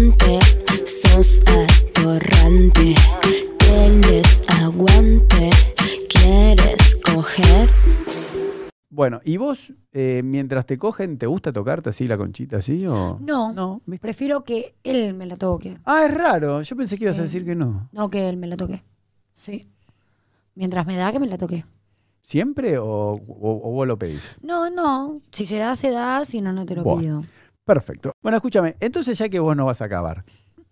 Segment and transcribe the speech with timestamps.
[0.00, 0.38] atorrante,
[0.86, 2.94] sos atorrante.
[3.58, 5.50] Tienes aguante,
[6.08, 7.68] quieres coger.
[8.90, 13.18] Bueno, ¿y vos, eh, mientras te cogen, te gusta tocarte así la conchita así o...?
[13.20, 15.78] No, No, prefiero que él me la toque.
[15.84, 16.62] Ah, es raro.
[16.62, 17.88] Yo pensé que ibas a decir que no.
[17.92, 18.82] No que él me la toque.
[19.32, 19.66] Sí.
[20.54, 21.64] Mientras me da, que me la toque.
[22.22, 23.20] ¿Siempre o, o-
[23.68, 24.34] o vos lo pedís?
[24.42, 25.20] No, no.
[25.30, 26.24] Si se da, se da.
[26.24, 27.00] Si no, no te lo Bueno.
[27.00, 27.24] pido.
[27.66, 28.12] Perfecto.
[28.22, 28.76] Bueno, escúchame.
[28.80, 30.24] Entonces, ya que vos no vas a acabar,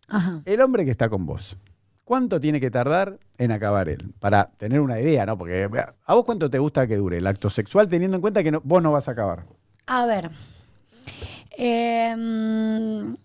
[0.09, 0.41] Ajá.
[0.45, 1.59] el hombre que está con vos,
[2.05, 4.15] ¿cuánto tiene que tardar en acabar él?
[4.21, 5.37] Para tener una idea, ¿no?
[5.37, 5.69] Porque
[6.07, 8.61] ¿a vos cuánto te gusta que dure el acto sexual teniendo en cuenta que no-
[8.63, 9.45] vos no vas a acabar?
[9.87, 10.31] A ver.
[11.57, 13.17] Em,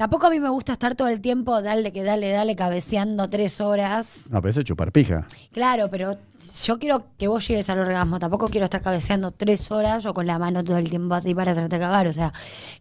[0.00, 3.60] tampoco a mí me gusta estar todo el tiempo, dale, que dale, dale, cabeceando tres
[3.60, 4.28] horas.
[4.30, 5.26] No, pero eso es chupar pija.
[5.52, 6.16] Claro, pero
[6.64, 8.18] yo quiero que vos llegues al orgasmo.
[8.18, 11.52] Tampoco quiero estar cabeceando tres horas o con la mano todo el tiempo así para
[11.52, 12.06] hacerte acabar.
[12.06, 12.32] O sea,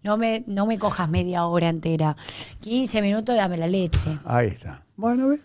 [0.02, 2.16] no me, no me cojas media hora entera.
[2.62, 4.18] 15 minutos, dame la leche.
[4.24, 4.86] Ahí está.
[4.96, 5.42] Bueno, ve.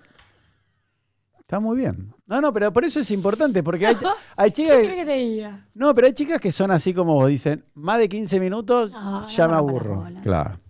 [1.40, 2.14] Está muy bien.
[2.26, 3.96] No, no, pero por eso es importante, porque hay,
[4.36, 5.66] hay chicas te diga?
[5.74, 9.26] No, pero hay chicas que son así como vos, dicen, más de 15 minutos No,
[9.26, 10.06] ya me aburro.
[10.22, 10.60] Claro.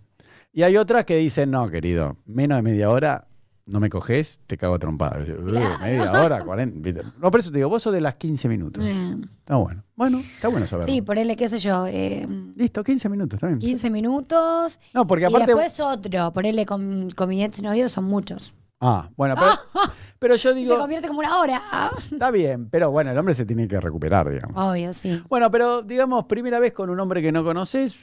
[0.55, 3.27] Y hay otras que dicen, no, querido, menos de media hora,
[3.65, 5.19] no me coges, te cago trompada.
[5.27, 5.43] Y "Uh.
[5.81, 6.79] Media hora, 40.
[6.79, 7.01] ¿viste?
[7.19, 8.81] No, por eso te digo, vos sos de las 15 minutos.
[8.85, 9.83] Eh, Está bueno.
[9.97, 10.93] Bueno, está bueno saberlo.
[10.93, 13.59] sí, ponele, qué sé yo, eh, Listo, 15 minutos, está bien.
[13.59, 14.79] 15 minutos.
[14.93, 15.47] No, porque Y aparte.
[15.47, 17.45] después otro, ponele con, con mi
[17.89, 18.55] son muchos.
[18.79, 19.51] Ah, bueno, pero,
[20.19, 21.61] pero yo Y se digo, convierte como una hora.
[21.97, 24.55] Está bien, pero bueno, el hombre se tiene que recuperar, digamos.
[24.57, 25.21] Obvio, sí.
[25.27, 27.97] Bueno, pero digamos, primera vez con un hombre que no conoces,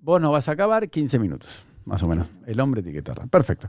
[0.00, 1.50] vos no vas a acabar 15 minutos,
[1.84, 2.28] más o menos.
[2.46, 3.28] El hombre tiene que tardar.
[3.28, 3.68] Perfecto.